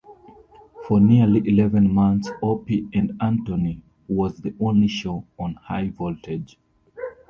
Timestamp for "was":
4.07-4.37